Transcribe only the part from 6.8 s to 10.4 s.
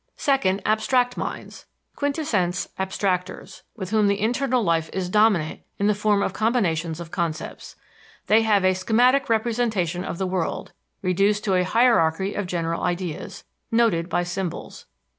of concepts. They have a schematic representation of the